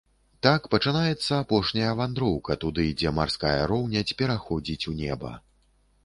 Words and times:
Так 0.45 0.61
пачынаецца 0.75 1.33
апошняя 1.43 1.91
вандроўка 1.99 2.55
туды, 2.63 2.85
дзе 3.01 3.11
марская 3.17 3.51
роўнядзь 3.73 4.15
пераходзіць 4.23 4.87
у 4.93 4.95
неба. 5.03 5.35